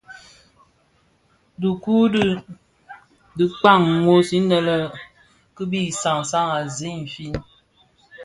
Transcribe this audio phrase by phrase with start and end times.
[1.61, 2.11] Dhiku u
[3.37, 4.57] di kpaň wos, inne
[5.55, 7.33] kibi sansan a zi infin,